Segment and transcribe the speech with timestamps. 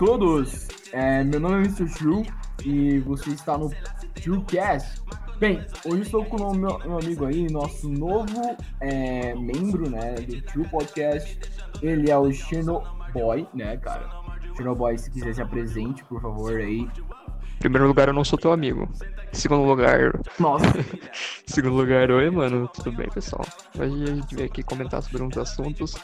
[0.00, 0.66] todos!
[0.92, 1.84] É, meu nome é Mr.
[1.92, 2.26] True
[2.64, 3.70] e você está no
[4.14, 5.02] TrueCast.
[5.38, 10.40] Bem, hoje estou com o meu, meu amigo aí, nosso novo é, membro né, do
[10.40, 11.38] True Podcast.
[11.82, 14.08] Ele é o Chernobyl, né, cara?
[14.56, 16.80] Chernobyl, se quiser se apresente, por favor, aí.
[16.80, 18.88] Em primeiro lugar, eu não sou teu amigo.
[19.32, 20.12] Segundo lugar.
[20.38, 20.64] Nossa!
[21.46, 22.68] segundo lugar, oi, mano.
[22.68, 23.44] Tudo bem, pessoal?
[23.78, 25.94] Hoje a gente veio aqui comentar sobre uns assuntos.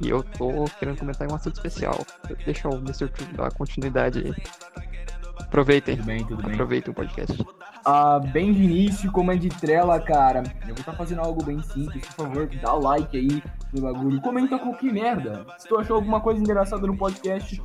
[0.00, 2.04] E eu tô querendo comentar em um assunto especial.
[2.44, 3.08] Deixa o Mr.
[3.08, 4.34] True dar continuidade aí.
[5.38, 5.96] Aproveitem.
[5.96, 6.52] Tudo bem, tudo bem.
[6.52, 7.46] Aproveitem o podcast.
[7.84, 10.42] Ah, bem de início, como é de trela, cara.
[10.62, 14.20] Eu vou estar fazendo algo bem simples, por favor, dá o like aí no bagulho.
[14.22, 15.44] Comenta qualquer merda.
[15.58, 17.62] Se tu achou alguma coisa engraçada no podcast,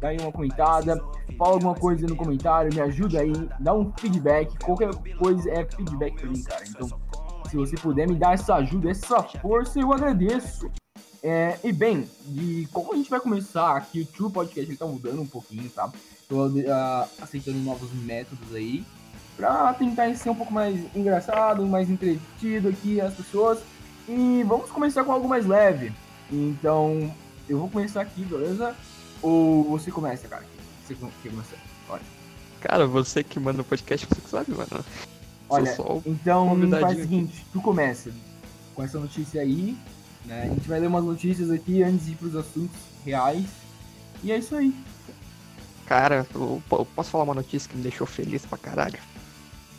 [0.00, 0.96] dá aí uma comentada.
[1.36, 4.58] Fala alguma coisa no comentário, me ajuda aí, dá um feedback.
[4.64, 6.64] Qualquer coisa é feedback pra mim, cara.
[6.66, 6.88] Então,
[7.48, 10.70] se você puder me dar essa ajuda, essa força, eu agradeço.
[11.22, 14.86] É, e bem, de como a gente vai começar aqui, o True Podcast ele tá
[14.86, 15.90] mudando um pouquinho, tá?
[16.28, 18.84] Tô uh, aceitando novos métodos aí
[19.34, 23.60] pra tentar ser um pouco mais engraçado, mais entretido aqui as pessoas.
[24.06, 25.90] E vamos começar com algo mais leve.
[26.30, 27.10] Então,
[27.48, 28.76] eu vou começar aqui, beleza?
[29.22, 30.44] Ou você começa, cara?
[30.86, 31.56] Você quer começar?
[31.88, 32.02] Olha.
[32.60, 34.84] Cara, você que manda o podcast, você que sabe, mano.
[35.48, 38.12] Olha, então faz o seguinte, tu começa
[38.74, 39.78] com essa notícia aí,
[40.26, 40.42] né?
[40.42, 43.46] A gente vai ler umas notícias aqui antes de ir pros assuntos reais.
[44.22, 44.74] E é isso aí.
[45.88, 48.98] Cara, eu, eu posso falar uma notícia que me deixou feliz pra caralho?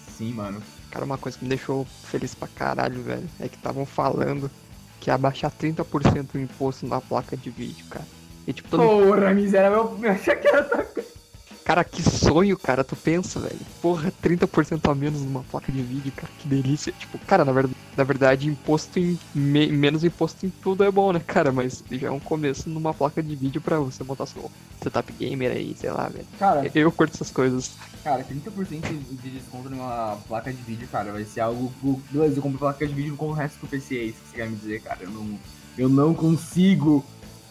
[0.08, 0.60] Sim, mano.
[0.90, 4.50] Cara, uma coisa que me deixou feliz pra caralho, velho, é que estavam falando
[5.00, 8.08] que ia baixar 30% o imposto na placa de vídeo, cara.
[8.48, 11.19] E tipo, todo Porra, miserável, eu achei que era outra coisa.
[11.70, 13.60] Cara, que sonho, cara, tu pensa, velho.
[13.80, 16.92] Porra, 30% a menos numa placa de vídeo, cara, que delícia.
[16.92, 19.20] Tipo, cara, na verdade, na verdade imposto em.
[19.36, 21.52] me- menos imposto em tudo é bom, né, cara?
[21.52, 24.50] Mas já é um começo numa placa de vídeo pra você montar seu
[24.82, 26.26] setup gamer aí, sei lá, velho.
[26.40, 27.70] Cara, Eu curto essas coisas.
[28.04, 28.88] cara, 30%
[29.22, 31.72] de desconto numa placa de vídeo, cara, vai ser algo.
[32.10, 34.38] Beleza, eu compro placa de vídeo com o resto do PC, é isso que você
[34.38, 35.02] quer me dizer, cara.
[35.04, 35.40] Eu não,
[35.78, 37.06] eu não consigo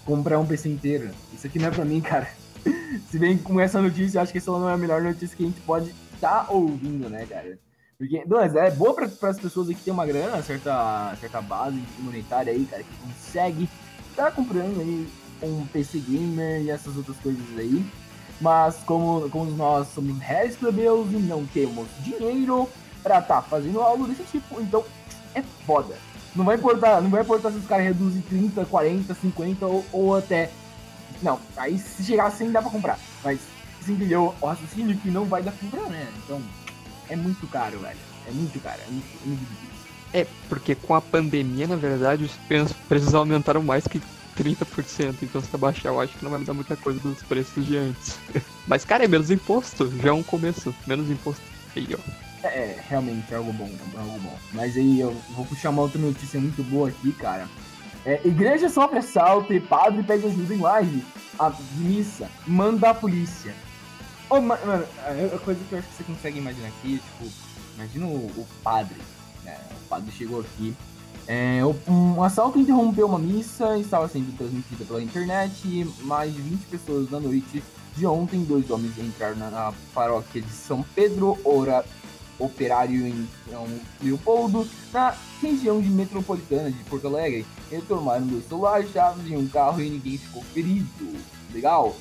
[0.04, 1.10] comprar um PC inteiro.
[1.32, 2.28] Isso aqui não é pra mim, cara.
[3.10, 5.46] Se bem com essa notícia, acho que essa não é a melhor notícia que a
[5.46, 7.58] gente pode estar ouvindo, né, cara?
[7.98, 12.52] Porque, beleza, é boa para as pessoas que tem uma grana, certa, certa base monetária
[12.52, 13.68] aí, cara, que consegue
[14.10, 15.08] estar comprando aí
[15.42, 17.84] um PC gamer e essas outras coisas aí.
[18.41, 22.68] Mas como, como nós somos réis plebeus e não temos dinheiro
[23.02, 24.84] pra estar fazendo algo desse tipo, então
[25.34, 25.97] é foda.
[26.36, 30.16] Não vai importar, não vai importar se os caras reduzem 30, 40, 50 ou, ou
[30.16, 30.50] até.
[31.22, 32.98] Não, aí se chegar a 100 dá pra comprar.
[33.24, 33.40] Mas
[33.80, 36.06] você entendeu o raciocínio que não vai dar pra comprar, né?
[36.24, 36.40] Então
[37.08, 37.98] é muito caro, velho.
[38.26, 39.68] É muito caro, é muito, é muito difícil.
[40.12, 44.00] É, porque com a pandemia, na verdade, os preços preços aumentaram mais que
[44.38, 45.16] 30%.
[45.22, 48.18] Então, se abaixar, eu acho que não vai mudar muita coisa dos preços de antes.
[48.66, 49.90] Mas, cara, é menos imposto.
[49.98, 50.74] Já é um começo.
[50.86, 51.42] Menos imposto.
[51.74, 52.46] Aí, ó.
[52.46, 54.38] É, realmente é algo bom, é algo bom.
[54.52, 57.48] Mas aí eu vou puxar uma outra notícia muito boa aqui, cara.
[58.08, 61.04] É, igreja sofre assalto e padre pede ajuda em live.
[61.38, 63.54] A missa manda a polícia.
[64.30, 67.30] Ma- mano, a a coisa que eu acho que você consegue imaginar aqui, tipo,
[67.74, 68.97] imagina o, o padre,
[69.44, 69.58] né?
[69.84, 70.74] O padre chegou aqui.
[71.26, 77.10] É, um assalto interrompeu uma missa, estava sendo transmitida pela internet mais de 20 pessoas
[77.10, 77.62] na noite
[77.94, 81.84] de ontem, dois homens entraram na paróquia de São Pedro, Ora,
[82.38, 83.66] operário em São
[84.03, 87.47] Leopoldo, na região de metropolitana de Porto Alegre.
[87.71, 90.89] Eles tomaram dois celulares, chaves e um carro e ninguém ficou ferido.
[91.53, 91.95] Legal?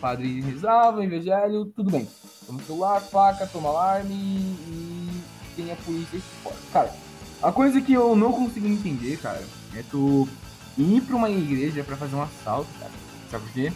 [0.00, 2.08] Padre rezava, evangelho, tudo bem.
[2.46, 5.22] Toma celular, faca, toma alarme e
[5.56, 6.56] tem a polícia fora.
[6.72, 6.94] Cara,
[7.42, 10.28] a coisa que eu não consigo entender, cara, é tu
[10.76, 12.92] ir pra uma igreja pra fazer um assalto, cara.
[13.30, 13.72] Sabe por quê?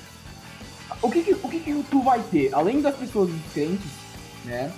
[1.02, 2.54] O que que, o que que tu vai ter?
[2.54, 3.90] Além das pessoas crentes,
[4.44, 4.72] né?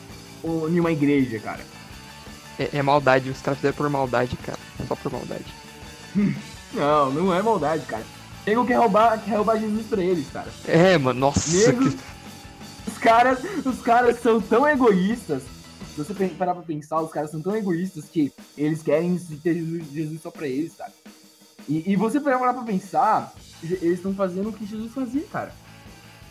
[0.44, 1.64] Ou em uma igreja, cara.
[2.58, 3.30] É, é maldade.
[3.30, 4.58] Os caras fizeram por maldade, cara.
[4.86, 5.46] Só por maldade.
[6.74, 8.04] Não, não é maldade, cara.
[8.44, 10.48] Nego quer roubar, quer roubar Jesus pra eles, cara.
[10.66, 11.20] É, mano.
[11.20, 11.56] Nossa.
[11.56, 11.98] Nego, Que...
[12.88, 15.44] os caras, os caras são tão egoístas.
[15.94, 19.84] Se você parar pra pensar, os caras são tão egoístas que eles querem ter Jesus,
[19.92, 20.92] Jesus só pra eles, cara.
[21.68, 23.32] E, e você parar pra pensar,
[23.62, 25.54] eles estão fazendo o que Jesus fazia, cara.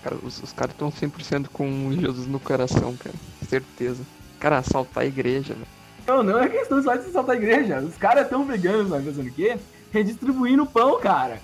[0.04, 3.15] Cara, os, os caras estão 100% com Jesus no coração, cara.
[3.59, 4.03] Certeza.
[4.39, 5.67] Cara, assaltar a igreja, velho.
[6.07, 7.79] Não, não é questão só de saltar a igreja.
[7.79, 9.57] Os caras tão veganos, mas fazendo o quê?
[9.91, 11.39] Redistribuindo pão, cara.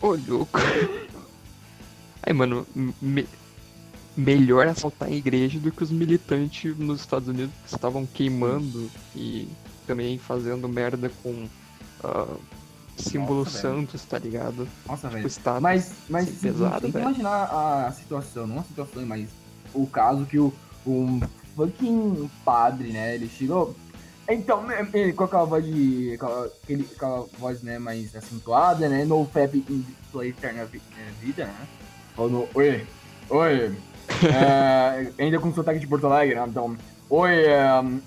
[0.00, 0.58] Ô, louco.
[2.22, 2.66] Aí, mano,
[3.02, 3.28] me-
[4.16, 9.48] melhor assaltar a igreja do que os militantes nos Estados Unidos que estavam queimando e
[9.86, 11.48] também fazendo merda com
[12.02, 12.26] ah,
[13.44, 13.76] Nossa, velho.
[13.76, 14.68] santos, tá ligado?
[14.86, 15.60] Nossa, Tipo, velho.
[15.60, 17.04] Mas, mas Sim, seguinte, pesado, tem que velho.
[17.06, 17.44] imaginar
[17.86, 19.28] a situação, não a situação, mas
[19.72, 20.52] o caso que o
[20.86, 21.20] um
[21.56, 23.74] fucking padre, né, ele chegou.
[24.28, 26.16] Então, né, ele com aquela voz de.
[26.18, 29.04] com aquela, aquele- aquela voz, né, mais acentuada, né?
[29.04, 31.54] No FEP em sua eterna eh, vida, né?
[32.16, 32.86] Falando, oi,
[33.28, 33.76] oi.
[34.32, 36.44] é, ainda com sotaque de Porto Alegre, né?
[36.48, 36.74] Então,
[37.10, 37.58] oi, é,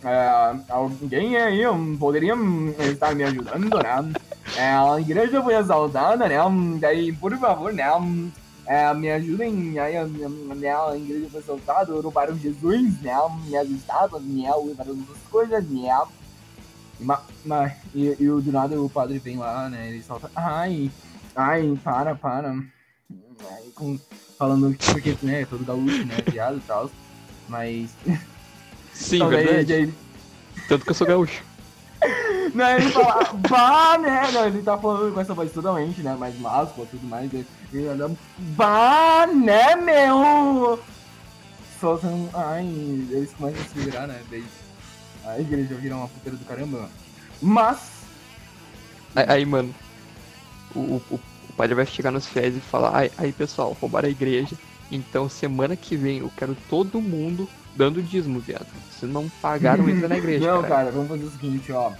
[0.05, 1.61] é, alguém aí
[1.99, 4.13] poderia hum, estar me ajudando, né?
[4.57, 6.37] É, a igreja foi assaltada, né?
[6.79, 7.85] Daí, por favor, né?
[8.65, 9.77] é, me ajudem.
[9.77, 13.13] Aí, hum, né, a igreja foi assaltada, roubaram Jesus, né?
[13.45, 14.51] Minhas estátuas, né?
[14.65, 16.01] Levaram as coisas, né?
[16.99, 19.89] E, ma, ma, e, e do nada o padre vem lá, né?
[19.89, 20.31] Ele solta.
[20.35, 20.89] Ai,
[21.35, 22.49] ai, para, para.
[22.51, 23.99] Aí, com,
[24.39, 25.45] falando porque, né?
[25.45, 26.15] Todo gaúcho, né?
[26.31, 26.89] Viado e tal.
[27.47, 27.91] Mas.
[28.91, 29.65] Sim, verdade.
[29.65, 29.93] daí-
[30.67, 31.46] Tanto que eu sou gaúcho.
[32.53, 34.31] Não, ele fala, bah, né?
[34.31, 36.15] Não, ele tá falando com essa voz totalmente, né?
[36.15, 37.31] Mais máscula tudo mais.
[37.33, 40.79] Ele ele anda, bah, né, meu?
[41.79, 42.65] Solta um, ai,
[43.11, 44.21] eles começam a se virar, né?
[44.29, 44.45] Daí
[45.25, 46.89] a igreja vira uma puteira do caramba.
[47.41, 47.97] Mas,
[49.25, 49.73] Aí, mano,
[50.75, 54.11] o, o, o padre vai chegar nos fiéis e falar, aí, aí pessoal, roubaram a
[54.11, 54.55] igreja,
[54.91, 58.67] então semana que vem eu quero todo mundo dando dízimo, viado.
[58.99, 60.75] Se não pagaram, entra na igreja, não, cara.
[60.75, 61.91] cara, vamos fazer o seguinte, ó.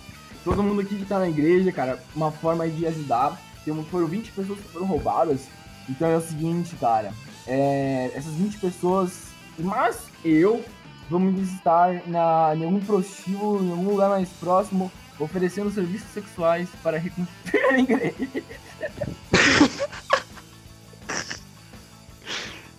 [0.48, 3.38] Todo mundo aqui que tá na igreja, cara, uma forma de ajudar.
[3.66, 5.42] Tem, foram 20 pessoas que foram roubadas.
[5.90, 7.12] Então é o seguinte, cara.
[7.46, 9.24] É, essas 20 pessoas,
[9.60, 10.64] mas eu,
[11.10, 14.90] vamos estar na, em algum prostíbulo, em algum lugar mais próximo,
[15.20, 18.14] oferecendo serviços sexuais para reconstruir a igreja.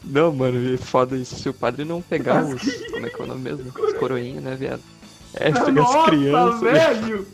[0.03, 1.37] Não, mano, é foda isso.
[1.37, 2.63] Se o padre não pegar os.
[2.91, 3.71] Como é que é o nome mesmo?
[3.79, 4.81] Os coroinhas, né, viado?
[5.35, 6.63] É, pegar as crianças.
[6.63, 7.27] né?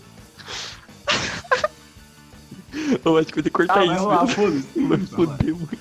[3.04, 4.28] Eu acho que vou ter que cortar Ah, vai isso, velho.
[4.28, 4.80] foda-se.
[4.86, 5.78] Vai Vai foder muito.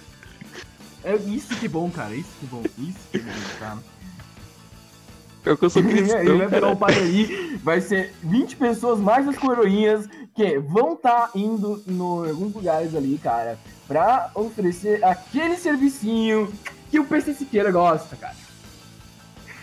[1.03, 2.15] É isso que é bom, cara.
[2.15, 2.63] Isso que é bom.
[2.77, 3.77] Isso que é bom, cara.
[5.43, 9.27] Pior que eu sou Ele cristão, vai pegar o padre vai ser 20 pessoas mais
[9.27, 15.57] as coroinhas que vão estar indo no, em alguns lugares ali, cara, pra oferecer aquele
[15.57, 16.51] servicinho
[16.89, 18.35] que o PC Siqueira gosta, cara.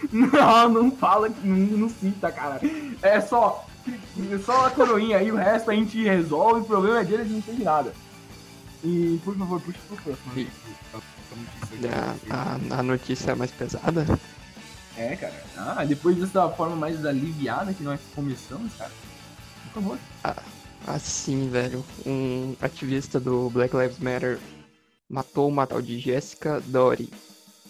[0.13, 2.59] Não, não fala, que- não, não cita, cara.
[3.03, 3.67] É só,
[4.45, 7.33] só a coroinha aí, o resto a gente resolve, o problema é dele, a gente
[7.33, 7.93] não entende nada.
[8.83, 10.47] E, por favor, puxa pro próximo.
[12.31, 14.07] A, a, a notícia mais pesada?
[14.97, 15.45] É, cara.
[15.57, 18.91] Ah, depois dessa forma mais aliviada que nós começamos, cara.
[19.73, 19.99] Por favor.
[20.87, 21.85] Assim, velho.
[22.05, 24.39] Um ativista do Black Lives Matter
[25.09, 27.11] matou uma tal de Jessica Dory,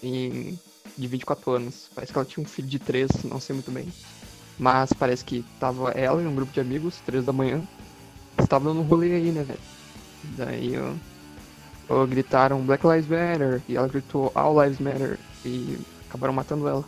[0.02, 0.58] em,
[0.96, 1.90] de 24 anos.
[1.94, 3.92] Parece que ela tinha um filho de 3, não sei muito bem.
[4.60, 7.62] Mas parece que tava ela e um grupo de amigos, 3 da manhã.
[8.38, 9.58] Estavam no rolê aí, né, velho?
[10.36, 10.92] Daí, ó,
[11.88, 15.78] ó, gritaram Black Lives Matter, e ela gritou All Lives Matter, e
[16.10, 16.84] acabaram matando ela.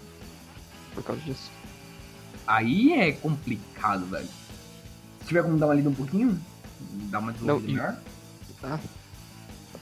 [0.95, 1.50] Por causa disso.
[2.47, 4.29] Aí é complicado, velho.
[5.23, 6.38] Se tiver como dar uma lida um pouquinho,
[7.11, 7.97] dar uma Não, desenvolvida e- melhor.
[8.61, 8.79] Tá?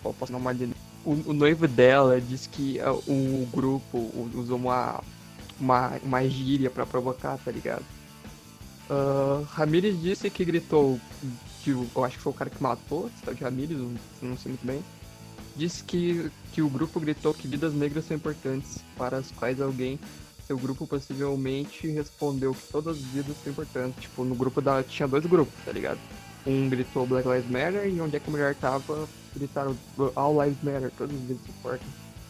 [0.00, 0.72] Pô, Posso dar uma olhada?
[1.04, 3.98] O, o noivo dela disse que ah, o grupo
[4.34, 4.58] usou
[5.60, 7.84] uma, uma, gíria pra provocar, tá ligado?
[8.88, 10.98] Ah, Ramirez disse que gritou,
[11.62, 14.36] que eu acho que foi o cara que matou, esse tal de Ramirez, não, não
[14.36, 14.82] sei muito bem.
[15.56, 19.98] Disse que, que o grupo gritou que vidas negras são importantes, para as quais alguém,
[20.50, 24.02] seu grupo possivelmente respondeu que todas as vidas são importantes.
[24.02, 24.82] Tipo, no grupo da.
[24.82, 26.00] Tinha dois grupos, tá ligado?
[26.44, 29.76] Um gritou Black Lives Matter e onde é que a mulher tava, gritaram
[30.16, 31.86] All Lives Matter, todas as vidas importam.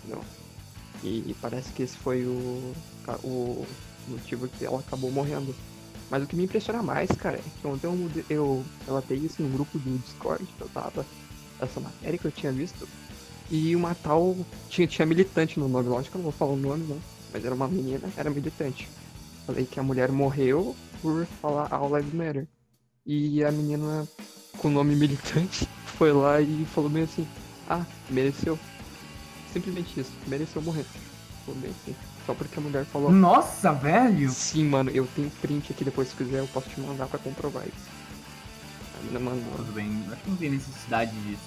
[0.07, 0.40] Não.
[1.03, 2.75] E, parece que esse foi o,
[3.25, 3.67] o
[4.09, 5.55] motivo que ela acabou morrendo.
[6.11, 9.49] Mas o que me impressiona mais, cara, é que ontem eu, eu relatei isso no
[9.49, 11.07] grupo do Discord que eu tava,
[11.61, 12.89] essa matéria que eu tinha visto.
[13.51, 14.37] E uma tal.
[14.69, 16.99] Tinha, tinha militante no nome, lógico que eu não vou falar o nome, não.
[17.33, 18.89] Mas era uma menina, era militante.
[19.47, 22.47] Falei que a mulher morreu por falar All Lives Matter.
[23.07, 24.07] E a menina
[24.59, 25.67] com o nome militante
[25.97, 27.27] foi lá e falou bem assim,
[27.69, 28.59] ah, mereceu.
[29.53, 30.85] Simplesmente isso, mereceu morrer.
[32.27, 33.11] Só porque a mulher falou.
[33.11, 34.31] Nossa, velho!
[34.31, 37.65] Sim, mano, eu tenho print aqui depois se quiser, eu posso te mandar pra comprovar
[37.67, 37.89] isso.
[38.99, 39.53] A menina mandou.
[39.57, 41.43] Tudo bem, acho que não tem necessidade disso.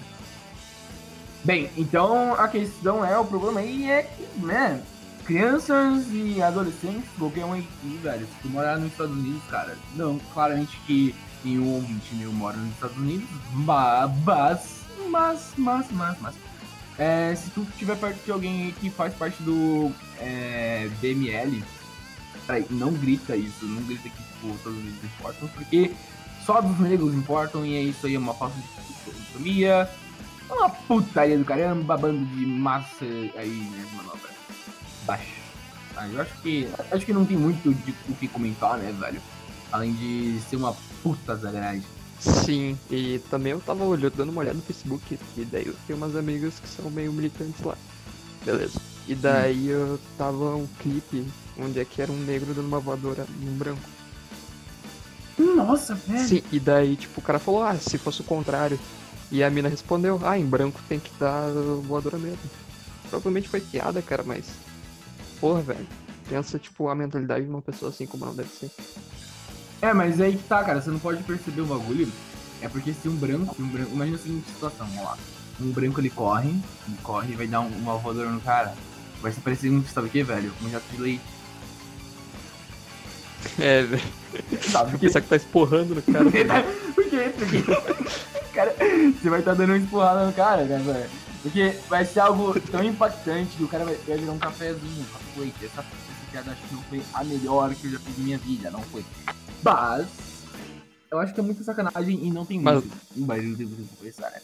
[1.43, 4.81] Bem, então a questão é, o problema aí é que, né,
[5.25, 10.19] crianças e adolescentes, qualquer um aqui, velho, se tu morar nos Estados Unidos, cara, não,
[10.33, 16.36] claramente que nenhum ouvinte meu mora nos Estados Unidos, ma- mas, mas, mas, mas, mas,
[16.97, 21.63] É, se tu estiver perto de alguém que faz parte do é, DML,
[22.45, 25.91] peraí, não grita isso, não grita que tipo, todos eles importam, porque
[26.45, 28.67] só dos negros importam e é isso aí, é uma falta de
[29.07, 29.89] autonomia,
[30.50, 34.33] é uma putaria do caramba, bando de massa aí, né, manobra
[35.05, 35.43] baixa.
[35.95, 39.21] Ah, eu acho que acho que não tem muito de o que comentar, né, velho?
[39.71, 41.83] Além de ser uma puta zagaragem.
[42.24, 45.98] Sim, e também eu tava olhando, dando uma olhada no Facebook, e daí eu tenho
[45.98, 47.75] umas amigas que são meio militantes lá.
[48.46, 48.80] Beleza.
[49.08, 51.27] E daí eu tava um clipe
[51.60, 53.89] onde é que era um negro dando uma voadora num branco.
[55.38, 56.27] Nossa, velho.
[56.27, 58.80] Sim, e daí, tipo, o cara falou, ah, se fosse o contrário.
[59.30, 61.50] E a mina respondeu, ah, em branco tem que dar
[61.84, 62.39] voadora mesmo.
[63.10, 64.46] Provavelmente foi piada, cara, mas.
[65.42, 65.88] Porra, velho.
[66.30, 68.72] Pensa, tipo, a mentalidade de uma pessoa assim como ela deve ser.
[69.84, 72.10] É, mas aí que tá, cara, você não pode perceber o bagulho.
[72.62, 75.18] É porque se um branco, um branco imagina a seguinte situação, vamos lá.
[75.60, 76.52] Um branco ele corre,
[76.88, 78.74] ele corre e vai dar um, voadora no cara.
[79.22, 80.54] Vai ser parecido com, sabe o que, velho?
[80.63, 81.24] Um jato de leite.
[83.60, 84.04] É, velho.
[84.62, 85.08] Sabe quê?
[85.08, 86.32] Pensar que tá esporrando no cara.
[86.96, 87.34] Por quê?
[87.38, 88.74] Porque, cara,
[89.22, 91.10] você vai estar dando uma empurrada no cara, né, velho?
[91.42, 95.06] Porque vai ser algo tão impactante que o cara vai, vai virar um cafezinho.
[95.36, 98.22] Wait, essa, essa piada acho que não foi a melhor que eu já fiz em
[98.22, 99.04] minha vida, não foi.
[99.63, 100.08] Mas,
[101.10, 102.98] eu acho que é muita sacanagem e não tem Mas- muito.
[103.15, 104.41] Mas não tem muito o que conversar, né?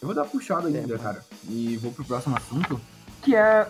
[0.00, 0.98] Eu vou dar uma puxada ainda, mano.
[0.98, 1.24] cara.
[1.48, 2.80] E vou pro próximo assunto,
[3.22, 3.66] que é.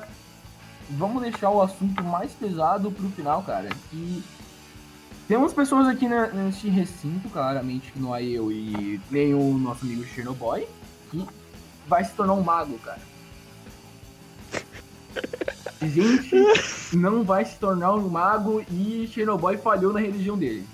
[0.90, 3.68] Vamos deixar o assunto mais pesado pro final, cara.
[3.90, 4.22] Que
[5.28, 10.04] temos pessoas aqui neste recinto, claramente, que não é eu e nem o nosso amigo
[10.04, 10.68] Chernobyl,
[11.10, 11.24] que
[11.86, 13.00] vai se tornar um mago, cara.
[15.82, 16.36] Gente,
[16.92, 20.66] não vai se tornar um mago e Chernobyl falhou na religião dele.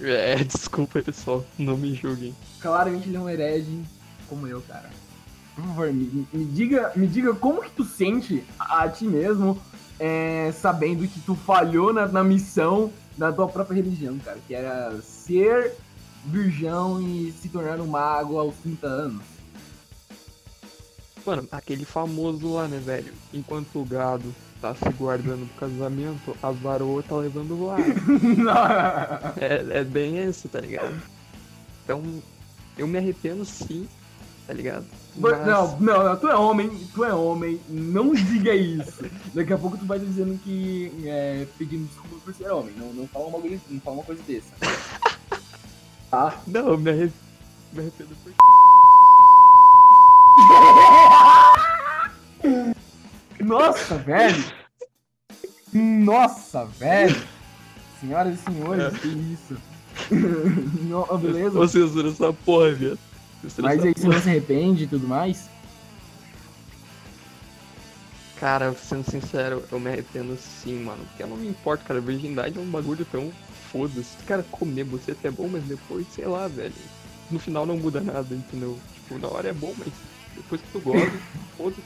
[0.00, 1.44] É, desculpa, pessoal.
[1.58, 2.34] Não me julguem.
[2.60, 3.82] Claramente ele é um herege
[4.28, 4.90] como eu, cara.
[5.54, 9.60] Por favor, me, me diga, me diga como que tu sente a, a ti mesmo
[9.98, 14.38] é, sabendo que tu falhou na, na missão da tua própria religião, cara.
[14.46, 15.74] Que era ser
[16.24, 19.37] virgão e se tornar um mago aos 30 anos.
[21.28, 23.12] Mano, aquele famoso lá, né, velho?
[23.34, 27.78] Enquanto o gado tá se guardando pro casamento, a varoa tá levando o ar.
[29.38, 30.94] É, é bem isso, tá ligado?
[31.84, 32.02] Então,
[32.78, 33.86] eu me arrependo sim,
[34.46, 34.86] tá ligado?
[35.18, 39.04] Mas- Não, não, não, tu é homem, tu é homem, não diga isso.
[39.34, 42.72] Daqui a pouco tu vai dizendo que é, pedindo desculpa por ser homem.
[42.74, 44.48] Não, não fala uma coisa, não fala uma coisa dessa.
[46.10, 46.40] Tá?
[46.46, 47.12] Não, eu me arrependo,
[47.74, 48.32] me arrependo por...
[53.40, 54.52] Nossa, velho!
[55.72, 57.22] Nossa, velho!
[58.00, 59.56] Senhoras e senhores, que isso?
[60.88, 61.58] Não, beleza?
[61.58, 62.98] Ô, censura essa porra, viado.
[63.58, 65.48] Mas aí você não se arrepende e tudo mais?
[68.38, 71.04] Cara, sendo sincero, eu me arrependo sim, mano.
[71.06, 72.00] Porque eu não me importo, cara.
[72.00, 73.32] Virgindade é um bagulho tão
[73.70, 74.16] foda-se.
[74.26, 76.72] Cara, comer você até é bom, mas depois, sei lá, velho.
[77.30, 78.78] No final não muda nada, entendeu?
[78.94, 79.92] Tipo, na hora é bom, mas
[80.36, 81.12] depois que tu gosta,
[81.56, 81.82] foda-se.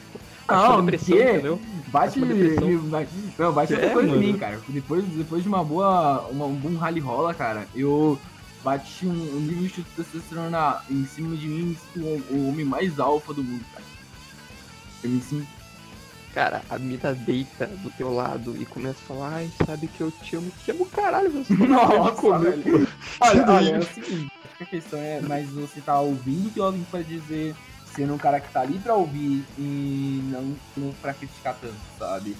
[0.52, 1.22] Bate Não, depressão, que?
[1.22, 1.60] entendeu?
[1.88, 2.20] Bate.
[2.20, 4.18] Bate me- vai- Não, bate É, em mano.
[4.18, 4.60] mim, cara.
[4.68, 6.26] Depois, depois de uma boa.
[6.30, 8.18] Uma, um bom rally rola, cara, eu
[8.64, 12.00] bati um, um nível de testosterona em cima de mim, o,
[12.34, 13.84] o homem mais alfa do mundo, cara.
[15.02, 15.46] Eu me sinto.
[16.32, 20.10] Cara, a mina deita do teu lado e começa a falar, ai, sabe que eu
[20.10, 20.50] te amo.
[20.64, 22.30] Te amo caralho, você Nossa, pô.
[22.32, 22.54] Olha,
[23.20, 27.04] olha, é o seguinte, a questão é, mas você tá ouvindo o que alguém pode
[27.04, 27.54] dizer,
[27.94, 32.36] sendo um cara que tá ali pra ouvir e não, não pra criticar tanto, sabe?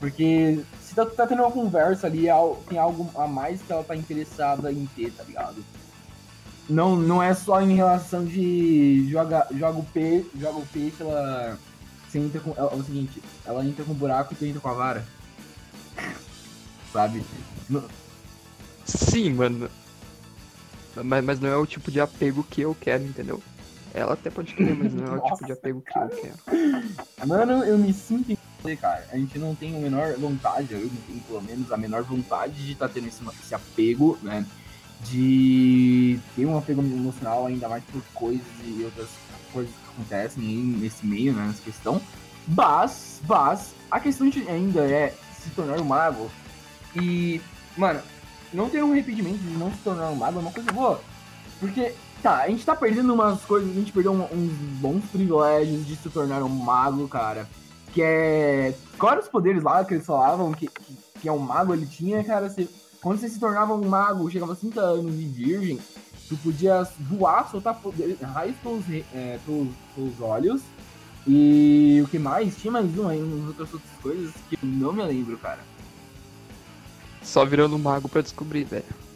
[0.00, 2.34] Porque se tá, tá tendo uma conversa ali, é
[2.68, 5.64] tem algo a mais que ela tá interessada em ter, tá ligado?
[6.68, 11.58] Não, não é só em relação de joga, joga o peixe, joga o peixe, ela.
[12.08, 12.50] Você entra com.
[12.50, 15.04] É, é o seguinte, ela entra com buraco e tu entra com a vara.
[16.92, 17.24] Sabe?
[18.84, 19.70] Sim, mano.
[20.94, 23.42] Mas, mas não é o tipo de apego que eu quero, entendeu?
[23.94, 27.26] Ela até pode querer, mas não é o tipo de apego que eu quero.
[27.26, 29.06] Mano, eu me sinto em você, cara.
[29.10, 32.54] A gente não tem a menor vontade, eu não tenho pelo menos a menor vontade
[32.54, 34.44] de estar tendo esse, esse apego, né?
[35.04, 39.08] De ter um apego emocional, ainda mais por coisas e outras
[39.52, 41.46] coisas que acontecem aí nesse meio, né?
[41.46, 42.00] Nessa questão.
[42.46, 46.30] Mas, mas, a questão de ainda é se tornar um mago.
[46.96, 47.40] E,
[47.76, 48.00] mano,
[48.52, 51.00] não ter um arrependimento de não se tornar um mago é uma coisa boa.
[51.60, 55.86] Porque Tá, a gente tá perdendo umas coisas, a gente perdeu um- uns bons privilégios
[55.86, 57.48] de se tornar um mago, cara.
[57.92, 58.74] Que é.
[58.98, 61.86] Qual eram os poderes lá que eles falavam que, que, que é um mago ele
[61.86, 62.50] tinha, cara?
[62.50, 62.68] Você,
[63.00, 65.78] quando você se tornava um mago, chegava a 30 anos de virgem,
[66.28, 68.84] tu podia voar, soltar poder, raios pelos,
[69.14, 69.38] é,
[70.20, 70.62] olhos
[71.26, 72.56] E o que mais?
[72.56, 75.60] Tinha mais um aí, umas outras, outras coisas que eu não me lembro, cara.
[77.22, 79.07] Só virando um mago pra descobrir, velho.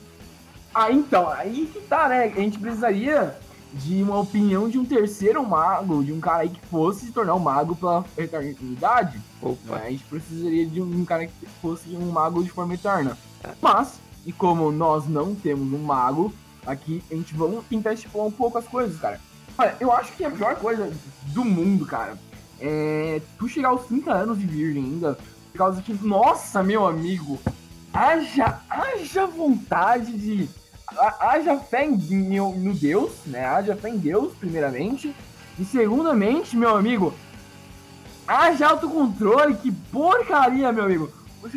[0.75, 2.25] Ah, então, aí que tá, né?
[2.25, 3.37] A gente precisaria
[3.75, 7.35] de uma opinião de um terceiro mago, de um cara aí que fosse se tornar
[7.35, 9.21] um mago pela eternidade.
[9.41, 9.77] Opa.
[9.77, 9.87] né?
[9.87, 13.17] A gente precisaria de um cara que fosse um mago de forma eterna.
[13.61, 16.33] Mas, e como nós não temos um mago,
[16.67, 19.21] aqui a gente vamos tentar estipular um pouco as coisas, cara.
[19.57, 20.93] Olha, eu acho que a pior coisa
[21.27, 22.17] do mundo, cara,
[22.61, 25.19] é tu chegar aos 30 anos de virgem ainda,
[25.51, 27.39] por causa que, nossa, meu amigo,
[27.93, 30.49] haja, haja vontade de.
[30.99, 33.45] Ha- Haja fé em, em- no Deus, né?
[33.47, 35.15] Haja fé em Deus, primeiramente.
[35.59, 37.13] E segundamente, meu amigo,
[38.27, 41.11] haja autocontrole, que porcaria, meu amigo.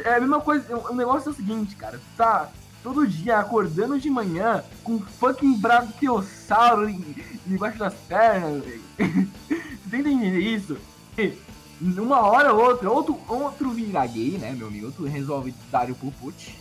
[0.03, 2.49] É a mesma coisa, o negócio é o seguinte, cara, tá
[2.83, 7.15] todo dia acordando de manhã com um fucking brachiosauro em-
[7.47, 8.81] embaixo das pernas, velho.
[9.47, 10.77] tu tenta entender isso?
[11.17, 11.33] E
[11.81, 14.87] Uma hora ou outra, outro, outro vira gay, né, meu amigo?
[14.87, 16.57] Outro resolve dar o puput,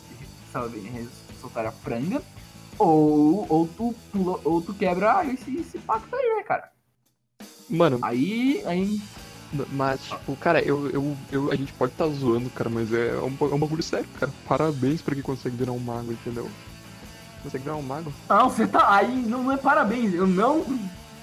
[0.53, 1.09] sabe, res-
[1.41, 2.21] soltar a franga,
[2.79, 6.71] ou, ou, tu, pula, ou tu quebra esse, esse pacto aí, né, cara?
[7.69, 9.01] Mano, Aí, aí
[9.71, 13.17] mas, tipo, cara, eu, eu, eu, a gente pode estar tá zoando, cara, mas é
[13.19, 14.33] um, ba- é um bagulho sério, cara.
[14.49, 16.51] Parabéns pra quem consegue virar um mago, entendeu?
[17.43, 18.13] Consegue virar um mago?
[18.29, 20.65] Não, você tá aí, não, é parabéns, eu não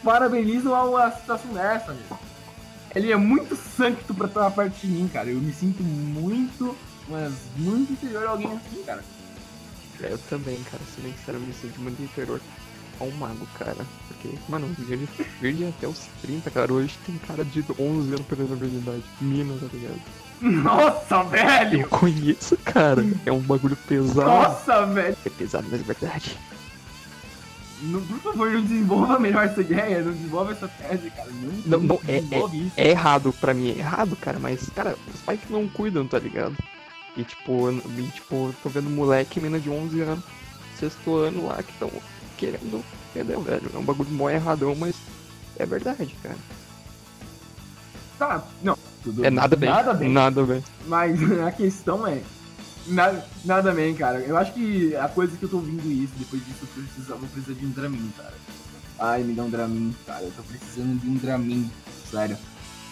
[0.03, 2.17] parabenizo a uma situação dessa, meu.
[2.95, 5.29] Ele é muito santo pra estar perto de mim, cara.
[5.29, 6.75] Eu me sinto muito,
[7.07, 9.03] mas muito inferior a alguém assim, cara.
[10.03, 12.39] É, eu também, cara, bem sincero, eu me sinto muito inferior
[12.99, 13.85] a um mago, cara.
[14.07, 15.07] Porque, mano, virgem,
[15.39, 16.71] virgem até os 30, cara.
[16.73, 19.03] Hoje tem cara de 11 anos perdendo a virgindade.
[19.19, 20.01] Mina, tá ligado?
[20.41, 21.81] Nossa, velho!
[21.81, 23.05] Eu conheço, cara.
[23.25, 24.27] É um bagulho pesado.
[24.29, 25.15] Nossa, velho!
[25.25, 26.37] É pesado, mas é verdade.
[27.83, 31.29] Não, por favor, não desenvolva melhor essa ideia, não desenvolva essa tese, cara.
[31.65, 32.19] Não, Não, não, é-
[32.55, 32.71] isso.
[32.77, 36.19] É errado pra mim, é errado, cara, mas, cara, os pais que não cuidam, tá
[36.19, 36.55] ligado?
[37.15, 40.23] E tipo, e, tipo, tô vendo moleque e mina de 11 anos,
[40.79, 41.91] sexto ano lá, que estão
[42.37, 43.69] querendo, entendeu, velho?
[43.73, 44.95] É um bagulho mó erradão, mas
[45.57, 46.37] é verdade, cara.
[48.17, 48.77] Tá, não.
[49.03, 49.69] Tudo, É nada bem.
[49.69, 50.09] Nada bem.
[50.09, 50.63] Nada bem.
[50.87, 52.21] Mas a questão é.
[52.87, 54.19] Nada, nada bem, cara.
[54.19, 57.17] Eu acho que a coisa que eu tô ouvindo isso, depois disso, eu preciso, eu
[57.17, 58.33] vou precisar de um Dramin, cara.
[58.99, 60.23] Ai, me dá um Dramin, cara.
[60.23, 61.69] Eu tô precisando de um Dramin,
[62.09, 62.37] sério.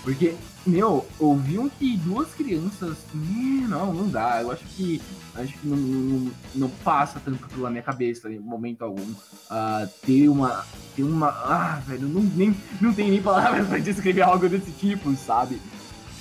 [0.03, 0.35] Porque,
[0.65, 2.97] meu, ouviam que duas crianças.
[3.13, 4.41] Ih, Não, não dá.
[4.41, 5.01] Eu acho que.
[5.35, 9.13] Acho que não, não, não passa tanto pela minha cabeça em momento algum.
[9.49, 10.65] ah, ter uma.
[10.95, 11.27] Ter uma.
[11.29, 15.61] Ah, velho, não, nem, não tem nem palavras pra descrever algo desse tipo, sabe?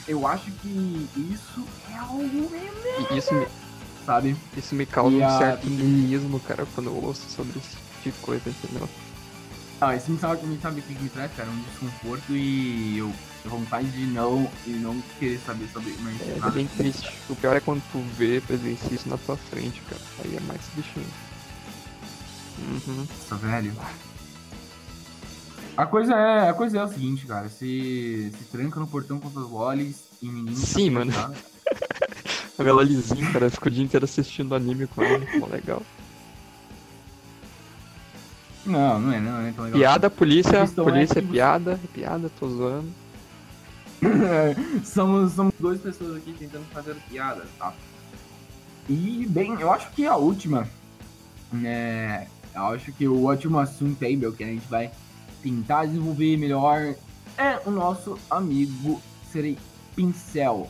[0.07, 2.51] Eu acho que isso é algo
[3.15, 3.47] isso me,
[4.07, 4.37] sabe?
[4.57, 8.17] isso me causa E um a- certo niilismo, cara, quando eu ouço sobre esse tipo
[8.19, 8.89] de coisa, entendeu?
[9.81, 11.49] Ah, isso me sabe, me sabe o que me traz, cara?
[11.51, 13.13] Um desconforto e eu
[13.49, 16.51] vontade de não, e não querer saber sobre mais É, é nada.
[16.53, 17.13] bem triste.
[17.29, 20.01] O pior é quando tu vê, presencia isso na tua frente, cara.
[20.25, 21.07] Aí é mais bichinho.
[22.61, 23.07] Uhum.
[23.09, 23.73] Nossa, velho.
[25.77, 27.49] A coisa é, a coisa é o seguinte, cara.
[27.49, 30.59] Se, se tranca no portão com os olhos e menino.
[30.59, 31.13] tá Sim, mano.
[31.13, 31.35] nada.
[32.59, 35.25] A Bela Lizinho, cara, ficou o dia inteiro assistindo anime com ela.
[35.39, 35.81] Mó legal.
[38.67, 39.79] Não, não é, não é tão legal.
[39.79, 42.89] Piada, polícia, A questão é polícia, é piada, é piada, tô zoando.
[44.85, 47.73] somos, somos duas pessoas aqui tentando fazer piadas, tá?
[48.89, 50.67] E, bem, eu acho que a última,
[51.53, 52.27] né?
[52.55, 54.91] Eu acho que o último assunto aí, meu, que a gente vai
[55.43, 56.95] tentar desenvolver melhor
[57.37, 59.59] é o nosso amigo Serei
[59.95, 60.69] Pincel.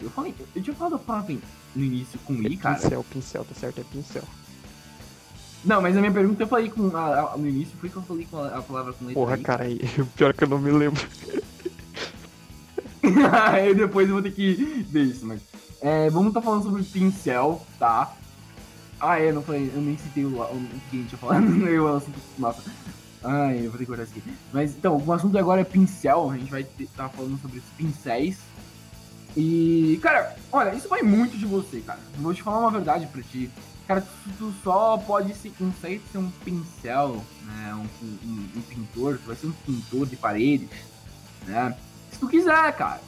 [0.00, 1.36] Eu falei, eu tinha falado a palavra
[1.74, 2.74] no início com É I, cara.
[2.76, 4.22] pincel, pincel, tá certo, é pincel.
[5.64, 8.02] Não, mas a minha pergunta eu falei com a, a- no início foi que eu
[8.02, 9.42] falei com a, a palavra com letra Porra, I.
[9.42, 9.64] cara,
[10.14, 11.02] pior é que eu não me lembro.
[13.52, 15.40] Aí depois eu vou ter que ver isso, mas.
[15.80, 18.14] É, vamos estar falando sobre pincel, tá?
[18.98, 21.42] Ah, é, não falei, eu nem citei o, o, o que a gente ia falar.
[21.68, 22.62] eu, o assunto, nossa.
[23.22, 24.32] Ai, eu vou ter que guardar isso aqui.
[24.52, 26.30] Mas então, o assunto agora é pincel.
[26.30, 28.38] A gente vai estar falando sobre pincéis.
[29.36, 32.00] E, cara, olha, isso vai muito de você, cara.
[32.18, 33.50] Vou te falar uma verdade pra ti.
[33.86, 37.74] Cara, tu, tu só pode ser, consegue ser um pincel, né?
[37.74, 40.70] Um, um, um pintor, tu vai ser um pintor de paredes,
[41.46, 41.76] né?
[42.16, 43.00] Se tu quiser, cara.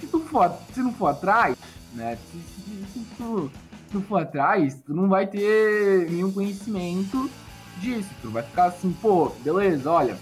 [0.00, 1.56] Se tu for, se não for atrás,
[1.94, 2.18] né?
[2.32, 3.48] Se, se- se tu,
[3.86, 7.30] se tu for atrás, tu não vai ter nenhum conhecimento
[7.78, 8.08] disso.
[8.20, 10.18] Tu vai ficar assim, pô, beleza, olha.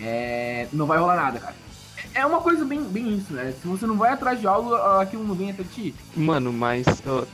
[0.00, 1.54] É, não vai rolar nada, cara.
[2.12, 3.54] É uma coisa bem, bem isso, né?
[3.62, 5.94] Se você não vai atrás de algo, aquilo não vem até ti.
[6.16, 6.84] Mano, mas,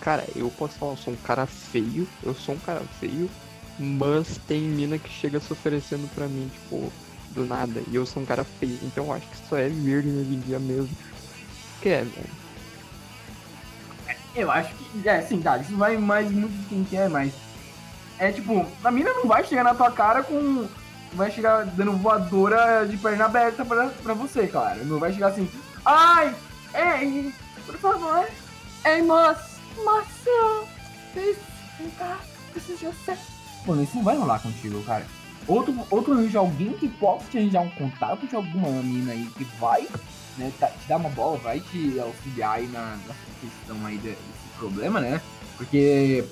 [0.03, 3.31] cara, eu posso falar, eu sou um cara feio, eu sou um cara feio,
[3.79, 6.93] mas tem mina que chega se oferecendo pra mim, tipo,
[7.33, 7.83] do nada.
[7.88, 8.79] E eu sou um cara feio.
[8.83, 10.90] Então eu acho que só é verde hoje em dia mesmo.
[11.81, 12.42] Que é, velho.
[14.35, 15.09] Eu acho que.
[15.09, 15.59] É, sim, tá.
[15.59, 17.33] Isso vai mais muito de quem quer, mas.
[18.18, 20.66] É tipo, a mina não vai chegar na tua cara com.
[21.14, 24.83] Vai chegar dando voadora de perna aberta pra, pra você, cara.
[24.85, 25.49] Não vai chegar assim.
[25.85, 26.35] Ai!
[26.75, 27.35] Ei!
[27.66, 28.27] Por favor!
[28.85, 29.51] Ei, moça!
[29.85, 30.66] Moça!
[31.12, 32.18] Fica!
[32.53, 33.18] Preciso de você!
[33.66, 35.05] Mano, isso não vai rolar contigo, cara.
[35.46, 39.44] Outro, outro arranja alguém que possa te arranjar um contato de alguma mina aí que
[39.59, 39.87] vai
[40.38, 44.09] né, tá- te dar uma bola, vai te auxiliar aí na, na questão aí de-
[44.11, 45.20] desse problema, né?
[45.59, 46.24] Porque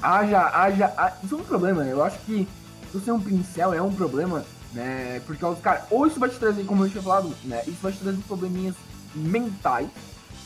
[0.00, 2.48] haja, haja, ha- isso é um problema, eu acho que
[2.92, 5.20] você é um pincel, é um problema, né?
[5.26, 7.62] Porque os caras, ou isso vai te trazer, como eu tinha falado, né?
[7.66, 8.74] Isso vai te trazer probleminhas
[9.14, 9.88] mentais,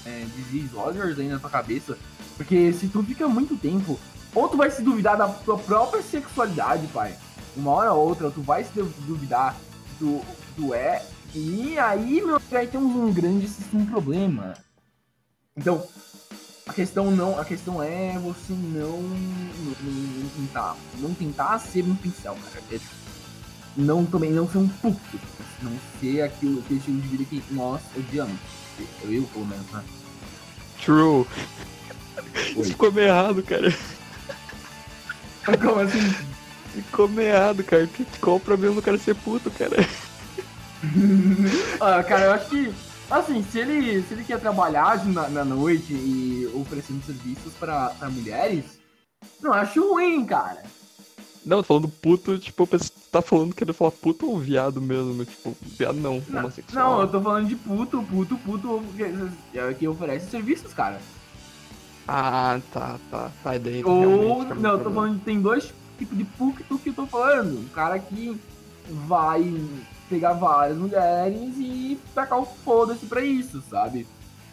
[0.05, 1.97] é, disease aí na tua cabeça,
[2.37, 3.99] porque se tu fica muito tempo,
[4.35, 7.15] ou tu vai se duvidar da tua própria sexualidade, pai.
[7.57, 9.57] Uma hora ou outra, tu vai se duvidar
[9.99, 11.03] do que tu é,
[11.35, 14.55] e aí, meu, aí temos um grandíssimo problema.
[15.57, 15.87] Então,
[16.67, 21.95] a questão não, a questão é você não, não, não tentar, não tentar ser um
[21.95, 22.65] pincel, cara.
[22.73, 22.81] É,
[23.77, 25.21] não também não ser um puto,
[25.63, 28.39] não ser aquilo, aquele estilo de vida que nós odiamos.
[29.03, 29.85] Eu, eu pelo menos, né?
[30.83, 31.27] True.
[32.57, 32.65] Oi.
[32.65, 33.69] Ficou meio errado, cara.
[35.61, 36.28] Como assim?
[36.83, 37.87] Ficou meio errado, cara.
[37.87, 39.77] Que- Qual o problema do cara ser puto, cara?
[41.81, 42.73] Ah, cara, eu acho que,
[43.11, 48.09] assim, se ele, se ele quer trabalhar na, na noite e oferecendo serviços pra, pra
[48.09, 48.79] mulheres,
[49.41, 50.63] não acho ruim, cara.
[51.45, 52.69] Não, tô falando puto, tipo,
[53.11, 55.25] tá falando que ele fala puto ou viado mesmo.
[55.25, 56.93] Tipo, viado não, Não, homossexual.
[56.93, 61.01] não, eu tô falando de puto, puto, puto, que, é oferece serviços, cara.
[62.07, 63.31] Ah, tá, tá.
[63.43, 66.89] Tá, e daí Ou, tá não, eu tô falando tem dois tipos de puto que
[66.91, 67.59] eu tô falando.
[67.59, 68.39] Um cara que
[68.89, 69.55] vai
[70.09, 74.07] pegar várias mulheres e tacar o foda-se pra isso, sabe?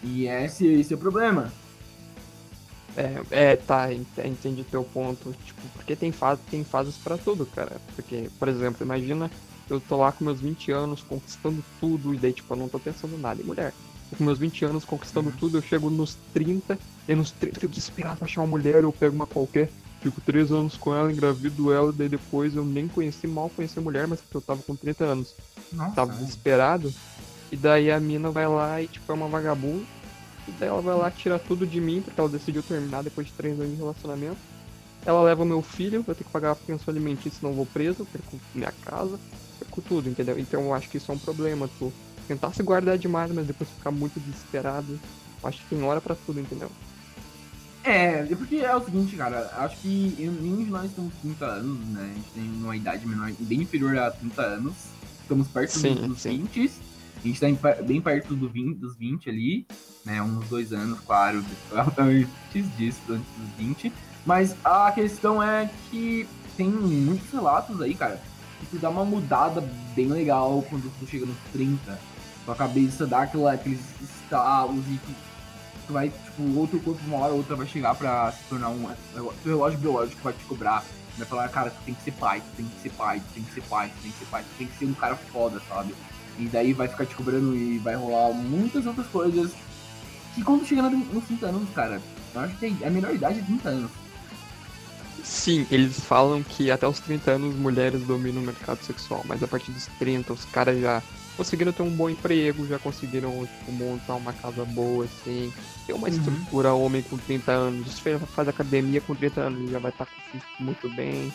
[0.04, 1.52] E esse, esse é o problema.
[2.98, 5.34] É, é, tá, ent- entendi teu ponto.
[5.46, 7.78] Tipo, porque tem, fase, tem fases pra tudo, cara.
[7.96, 9.30] Porque, por exemplo, imagina
[9.70, 12.80] eu tô lá com meus 20 anos conquistando tudo, e daí, tipo, eu não tô
[12.80, 13.74] pensando nada em mulher.
[14.16, 16.78] Com meus 20 anos conquistando tudo, eu chego nos 30,
[17.08, 19.70] e nos 30 eu fico desesperado pra achar uma mulher, eu pego uma qualquer,
[20.06, 23.80] fico 3 anos com ela, engravido ela, e daí depois eu nem conheci, mal conheci
[23.80, 25.36] a mulher, mas porque eu tava com 30 anos
[25.72, 26.94] Nossa, tava desesperado.
[27.52, 29.84] E daí a mina vai lá e, tipo, é uma vagabunda.
[30.48, 33.34] E daí ela vai lá tirar tudo de mim, porque ela decidiu terminar depois de
[33.34, 34.38] três anos de relacionamento.
[35.06, 37.66] Ela leva o meu filho, eu tenho que pagar a pensão alimentícia, senão eu vou
[37.66, 39.20] preso, perco minha casa,
[39.60, 40.38] perco tudo, entendeu?
[40.38, 41.92] Então eu acho que isso é um problema, tu
[42.28, 45.00] tentar se guardar demais, mas depois ficar muito desesperado.
[45.42, 46.70] Eu acho que tem hora pra tudo, entendeu?
[47.86, 51.46] É, é porque é o seguinte, cara, acho que eu- nenhum de nós temos 30
[51.46, 52.02] anos, né?
[52.12, 54.74] A gente tem uma idade menor, bem inferior a 30 anos.
[55.22, 56.38] Estamos perto Sim, dos, sim.
[56.38, 56.72] 20.
[57.24, 57.48] A gente tá
[57.84, 59.66] bem perto do 20, dos 20 ali,
[60.04, 60.22] né?
[60.22, 61.44] Uns dois anos, claro,
[61.98, 63.94] antes disso, antes dos 20.
[64.26, 68.20] Mas a questão é que tem muitos relatos aí, cara,
[68.60, 69.62] que tu dá uma mudada
[69.96, 72.00] bem legal quando tu chega nos 30.
[72.46, 75.00] Tua cabeça dá aquela, aqueles estalos e
[75.94, 78.86] vai, tipo, outro corpo uma hora ou outra vai chegar pra se tornar um.
[79.16, 80.84] O relógio biológico vai te cobrar.
[81.18, 83.44] Vai falar, cara, tu tem que ser pai, tu tem que ser pai, tu tem
[83.44, 85.62] que ser pai, tu tem que ser pai, tu tem que ser um cara foda,
[85.70, 85.96] sabe?
[86.38, 89.52] E daí vai ficar te cobrando e vai rolar muitas outras coisas.
[90.34, 92.02] Que quando chega no- nos 30 anos, cara,
[92.34, 93.92] eu acho que é a melhor idade é 30 anos.
[95.24, 99.48] Sim, eles falam que até os 30 anos mulheres dominam o mercado sexual, mas a
[99.48, 101.02] partir dos 30 os caras já
[101.36, 105.52] conseguiram ter um bom emprego, já conseguiram tipo, montar uma casa boa, assim,
[105.86, 106.14] ter uma Uhum.
[106.14, 110.06] estrutura homem com 30 anos, se faz- faz academia com 30 anos, já vai estar
[110.06, 111.32] com o físico muito bem.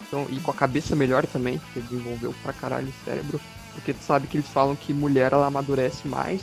[0.00, 3.40] Então, e com a cabeça melhor também, que desenvolveu pra caralho o cérebro.
[3.74, 6.42] Porque tu sabe que eles falam que mulher ela amadurece mais,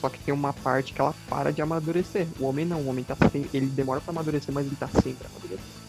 [0.00, 2.26] só que tem uma parte que ela para de amadurecer.
[2.38, 3.50] O homem não, o homem tá sempre.
[3.52, 5.79] Ele demora pra amadurecer, mas ele tá sempre amadurecendo.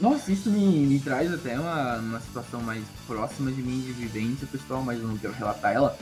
[0.00, 4.46] Nossa, isso me, me traz até uma, uma situação mais próxima de mim de vivência
[4.46, 5.96] pessoal, mas eu não quero relatar ela.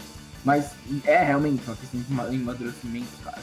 [0.44, 0.70] Mas
[1.05, 3.38] é realmente uma questão de ma- amadurecimento, cara.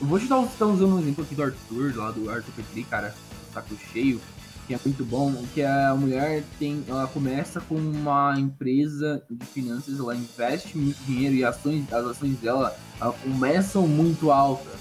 [0.00, 2.84] Eu vou te dar, tá usando um exemplo aqui do Arthur, lá do Arthur Petri,
[2.84, 3.14] cara,
[3.52, 4.20] saco cheio,
[4.66, 9.98] que é muito bom, que a mulher tem, ela começa com uma empresa de finanças,
[9.98, 14.74] ela investe muito dinheiro e ações, as ações dela ela começam muito altas,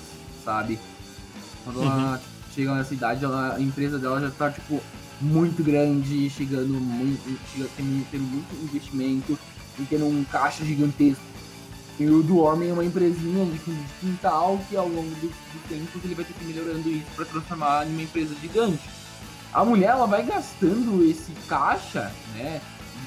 [0.43, 0.79] sabe?
[1.63, 2.19] Quando ela
[2.53, 4.81] chega nessa idade, ela, a empresa dela já tá, tipo,
[5.23, 9.39] muito grande, chegando muito, chega, tendo, muito investimento
[9.79, 11.23] e tendo um caixa gigantesco.
[11.99, 13.59] E o do homem é uma empresinha de
[13.99, 17.25] quintal que ao longo do, do tempo ele vai ter que ir melhorando isso para
[17.25, 18.81] transformar em uma empresa gigante.
[19.53, 22.59] A mulher ela vai gastando esse caixa, né,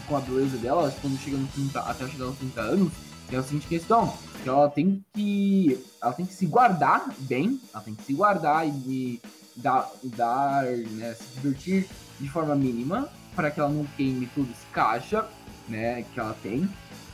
[0.06, 2.92] com a beleza dela, quando chega no 30, até chegar nos 30 anos,
[3.28, 4.12] que é a seguinte questão,
[4.42, 5.84] que ela tem que.
[6.02, 9.20] Ela tem que se guardar bem, ela tem que se guardar e
[9.56, 11.88] dar, dar né, se divertir
[12.20, 15.26] de forma mínima, para que ela não queime todo esse caixa,
[15.68, 16.68] né, que ela tem.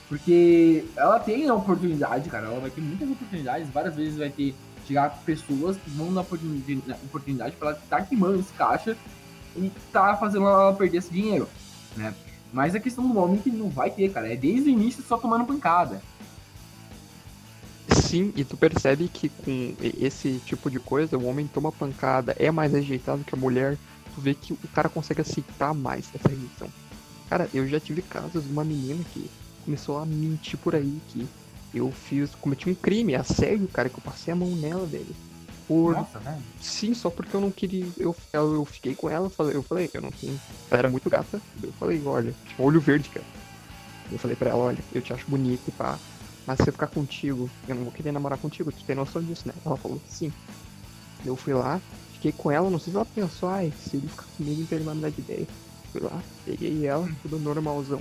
[0.09, 4.55] Porque ela tem a oportunidade, cara, ela vai ter muitas oportunidades, várias vezes vai ter
[4.87, 8.97] chegar pessoas que vão dar oportunidade, oportunidade para ela estar tá queimando esse caixa
[9.57, 11.49] e tá fazendo ela perder esse dinheiro,
[11.97, 12.15] né?
[12.53, 15.17] Mas a questão do homem que não vai ter, cara, é desde o início só
[15.17, 16.03] tomando pancada.
[17.91, 22.51] Sim, e tu percebe que com esse tipo de coisa, o homem toma pancada, é
[22.51, 23.79] mais rejeitado que a mulher,
[24.15, 26.69] tu vê que o cara consegue aceitar mais essa rejeição.
[27.29, 29.31] Cara, eu já tive casos de uma menina que
[29.65, 31.27] começou a mentir por aí que
[31.75, 35.15] eu fiz, cometi um crime, a sério, cara, que eu passei a mão nela, velho.
[35.67, 35.95] Por...
[35.95, 36.43] Nossa, velho.
[36.61, 37.87] Sim, só porque eu não queria.
[37.99, 40.41] Eu, eu, fiquei com ela, eu falei, eu não tenho.
[40.71, 41.41] Ela era muito gata.
[41.63, 43.27] Eu falei, olha, tipo, olho verde, cara.
[44.11, 45.99] Eu falei pra ela, olha, eu te acho bonito e pá.
[46.47, 49.47] Mas se eu ficar contigo, eu não vou querer namorar contigo, tu tem noção disso,
[49.47, 49.55] né?
[49.65, 50.33] Ela falou, sim.
[51.25, 51.81] Eu fui lá,
[52.15, 54.85] fiquei com ela, não sei se ela pensou, ai, se ele ficar comigo, então ele
[54.85, 55.47] vai me dar de ideia.
[55.93, 58.01] Fui lá, peguei ela, tudo normalzão.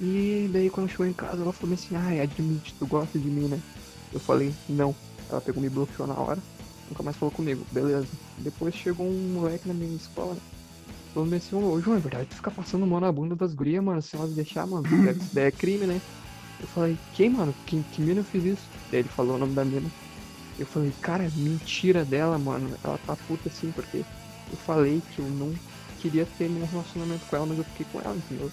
[0.00, 3.46] E daí quando chegou em casa, ela falou assim, ai, admite, tu gosta de mim,
[3.46, 3.60] né?
[4.12, 4.94] Eu falei, não.
[5.30, 6.42] Ela pegou me bloqueou na hora,
[6.88, 8.08] nunca mais falou comigo, beleza.
[8.38, 10.36] Depois chegou um moleque na minha escola,
[11.12, 14.02] falou assim, ô João, é verdade, tu fica passando mão na bunda das gurias, mano,
[14.02, 16.00] se elas deixar, mano, isso daí é crime, né?
[16.60, 17.54] Eu falei, quem, mano?
[17.66, 18.68] Que, que mina eu fiz isso?
[18.90, 19.90] Daí ele falou o nome da mina.
[20.58, 22.76] Eu falei, cara, mentira dela, mano.
[22.82, 25.52] Ela tá puta assim, porque eu falei que eu não
[25.98, 28.50] queria ter nenhum relacionamento com ela, mas eu fiquei com ela, entendeu?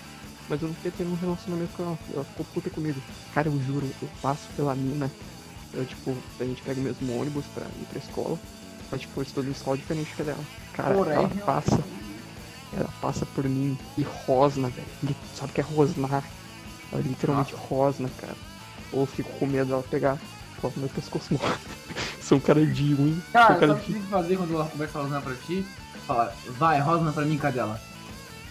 [0.50, 2.00] Mas eu não queria ter um relacionamento com ela.
[2.13, 3.00] Ela ficou puta comigo.
[3.34, 5.12] Cara, eu juro, eu passo pela mina.
[5.74, 8.38] Eu, tipo, a gente pega o mesmo ônibus pra ir pra escola.
[8.92, 10.44] Mas, tipo, eu estou numa escola diferente que dela.
[10.74, 11.84] Cara, Porém, ela passa.
[12.74, 15.16] Ela passa por mim e rosna, velho.
[15.36, 16.24] Sabe o que é rosnar?
[16.92, 18.36] Ela literalmente rosna, cara.
[18.92, 20.18] Ou eu fico com medo dela pegar.
[20.60, 21.40] Coloca meu pescoço.
[22.22, 23.22] Sou um cara de ruim.
[23.32, 25.66] Cara, cara sabe o que tem que fazer quando ela começa a rosnar pra ti?
[26.06, 27.80] Fala, vai, rosna pra mim, cadela.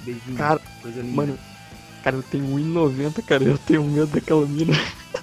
[0.03, 1.17] Beijinho, Cara, coisa linda.
[1.17, 1.39] Mano,
[2.03, 3.45] cara, eu tenho 1,90, cara.
[3.45, 4.73] Eu tenho medo daquela mina.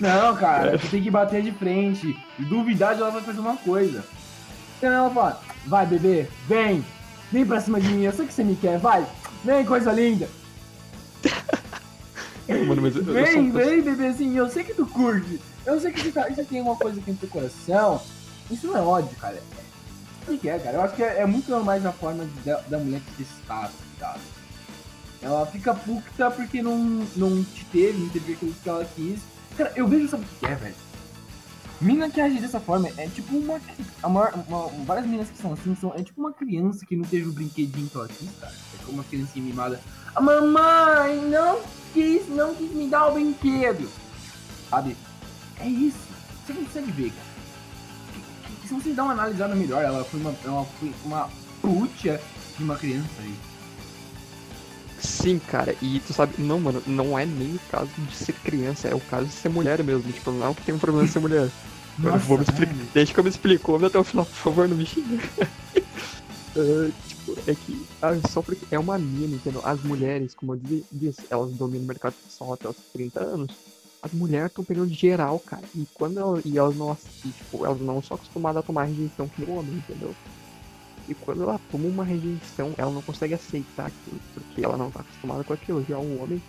[0.00, 2.16] Não, cara, você tem que bater de frente.
[2.38, 4.04] E duvidar de ela vai fazer uma coisa.
[4.78, 6.84] Então ela fala, vai bebê, vem.
[7.30, 9.06] Vem pra cima de mim, eu sei que você me quer, vai.
[9.44, 10.28] Vem, coisa linda.
[12.66, 15.40] Mano, eu, eu Vem, pessoa- vem, bebezinho, eu sei que tu curte.
[15.64, 18.02] Eu sei que você, tá, você tem uma coisa aqui no teu coração.
[18.50, 19.40] Isso não é ódio, cara.
[20.28, 20.76] O que é, cara?
[20.76, 23.70] Eu acho que é, é muito mais a forma de- da, da mulher te testar,
[23.98, 24.16] tá?
[25.22, 29.20] Ela fica puta porque não, não te teve, não teve aquilo que ela quis.
[29.56, 30.74] Cara, eu vejo, sabe o que é, velho?
[31.80, 33.60] Mina que age dessa forma é tipo uma,
[34.04, 35.92] uma- Várias meninas que são assim são.
[35.96, 38.52] É tipo uma criança que não teve o brinquedinho que ela quis, cara.
[38.52, 39.80] É como uma criancinha mimada.
[40.14, 41.60] A mamãe não
[41.92, 43.90] quis, não quis me dar o brinquedo.
[44.70, 44.96] Sabe?
[45.58, 45.98] É isso.
[46.46, 47.32] Você consegue ver, cara.
[48.12, 51.28] Que- que- Se você dá uma analisada melhor, ela foi uma, ela foi uma
[51.60, 52.20] putia
[52.56, 53.34] de uma criança aí.
[55.02, 58.88] Sim, cara, e tu sabe, não, mano, não é nem o caso de ser criança,
[58.88, 60.12] é o caso de ser mulher mesmo.
[60.12, 61.50] Tipo, não é que tem um problema de ser mulher.
[62.02, 62.74] Eu vou me explicar.
[62.94, 65.18] Deixa que eu me explico, vamos até o final, por favor, não me xinga.
[66.54, 69.62] Ah, tipo, é que ah, só porque é uma mina, entendeu?
[69.64, 73.56] As mulheres, como eu di- disse, elas dominam o mercado só até os 30 anos.
[74.02, 75.62] As mulheres estão pegando geral, cara.
[75.74, 79.28] E quando elas, e elas não, e, tipo, elas não são acostumadas a tomar rejeição
[79.28, 80.14] que o homem, entendeu?
[81.08, 85.00] E quando ela toma uma rejeição, ela não consegue aceitar aquilo, porque ela não tá
[85.00, 85.84] acostumada com aquilo.
[85.84, 86.40] Já o homem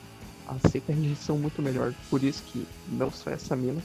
[0.47, 1.93] aceita a rejeição muito melhor.
[2.09, 3.81] Por isso que não só essa mina,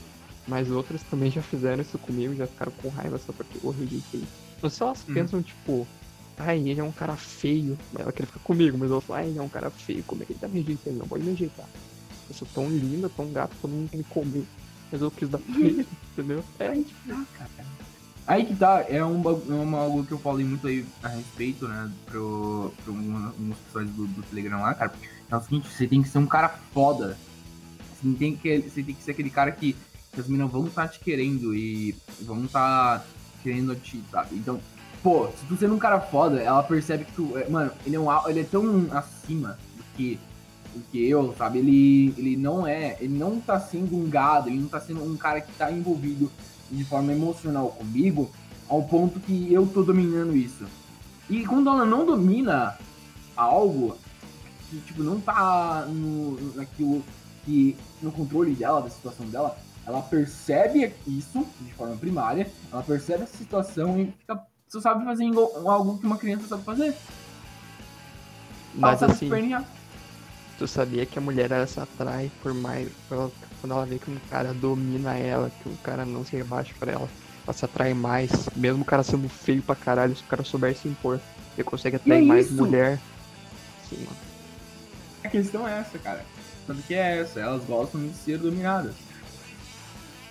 [0.47, 4.21] mas outras também já fizeram isso comigo, já ficaram com raiva só porque eu rejeitei.
[4.61, 5.13] Não sei se elas Uhum.
[5.13, 5.87] pensam, tipo,
[6.37, 7.77] ai, ele é um cara feio.
[7.97, 10.25] Ela quer ficar comigo, mas elas falam, ai, ele é um cara feio, como é
[10.25, 10.97] que ele tá me rejeitando?
[10.99, 11.67] Não pode me rejeitar.
[12.27, 14.45] Eu sou tão linda, tão gata, todo mundo me comer.
[14.91, 16.43] Mas eu quis dar pra ele, entendeu?
[16.59, 17.67] É, que tá, cara.
[18.29, 21.91] Aí que tá, é um, é algo que eu falei muito aí a respeito, né,
[22.05, 24.93] pro, pro uma- umas pessoas do, do Telegram lá, cara.
[25.31, 27.17] É o seguinte, você tem que ser um cara foda.
[27.99, 29.75] Você tem que, você tem que ser aquele cara que,
[30.13, 33.03] que as meninas vão estar te querendo e vão estar
[33.41, 34.35] querendo te, sabe?
[34.35, 34.59] Então,
[35.01, 37.99] pô, se tu sendo um cara foda, ela percebe que tu, é, mano, ele é,
[37.99, 40.19] um, ele é tão acima do que,
[40.75, 41.57] do que eu, sabe?
[41.57, 45.17] Ele, ele não é, ele não tá sendo um gado, ele não tá sendo um
[45.17, 46.31] cara que tá envolvido
[46.71, 48.29] de forma emocional comigo,
[48.67, 50.65] ao ponto que eu tô dominando isso.
[51.29, 52.77] E quando ela não domina
[53.35, 53.97] algo,
[54.69, 57.03] que tipo, não tá no, naquilo
[57.45, 57.75] que.
[58.01, 63.37] no controle dela, da situação dela, ela percebe isso de forma primária, ela percebe essa
[63.37, 64.39] situação e fica.
[64.67, 65.25] Só sabe fazer
[65.65, 66.95] algo que uma criança sabe fazer.
[68.75, 69.29] Mas sabe assim.
[70.59, 72.89] Tu sabia que a mulher ela se atrai por mais.
[73.09, 76.73] ela- quando ela vê que um cara domina ela, que o cara não se rebaixa
[76.79, 77.09] pra ela,
[77.45, 78.31] ela se atrai mais.
[78.55, 81.19] Mesmo o cara sendo feio pra caralho, se o cara souber se impor,
[81.57, 82.55] ele consegue atrair mais isso?
[82.55, 82.99] mulher.
[83.89, 84.17] Sim, mano.
[85.23, 86.25] A questão é essa, cara.
[86.65, 88.93] Tanto que é essa, elas gostam de ser dominadas.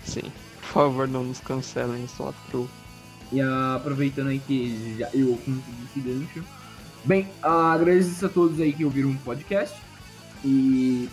[0.05, 0.33] Sim.
[0.61, 2.69] Por favor, não nos cancelem, só true.
[3.33, 6.45] E ah, aproveitando aí que já eu consegui esse gancho.
[7.05, 9.77] Bem, ah, agradeço a todos aí que ouviram o podcast.
[10.45, 11.09] E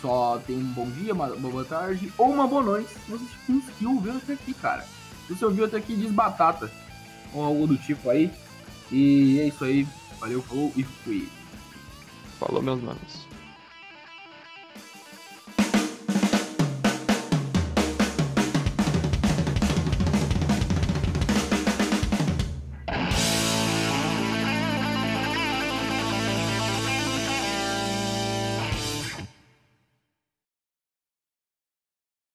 [0.00, 3.24] só tenham um bom dia, uma, uma boa tarde ou uma boa noite se você
[3.46, 4.84] conseguiu ouvir até aqui, cara.
[5.26, 6.70] Se você ouviu até aqui, diz batata.
[7.32, 8.30] Ou algo do tipo aí.
[8.90, 9.86] E é isso aí.
[10.18, 11.28] Valeu, falou e fui.
[12.38, 13.29] Falou, meus manos.